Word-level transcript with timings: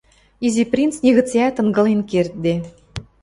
Изи 0.45 0.63
принц 0.71 0.93
нигыцеӓт 1.03 1.55
ынгылен 1.61 2.01
кердде. 2.09 2.55